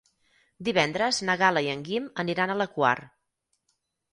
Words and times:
Divendres 0.69 1.19
na 1.27 1.35
Gal·la 1.41 1.63
i 1.67 1.71
en 1.75 1.83
Guim 1.91 2.07
aniran 2.25 2.55
a 2.55 2.57
la 2.63 2.69
Quar. 2.79 2.97